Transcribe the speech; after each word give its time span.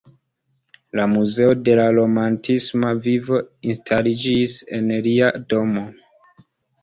La 0.99 1.03
Muzeo 1.09 1.49
de 1.67 1.73
la 1.79 1.83
romantisma 1.97 2.93
vivo 3.07 3.41
instaliĝis 3.73 4.55
en 4.79 4.89
lia 5.09 5.27
domo. 5.53 5.85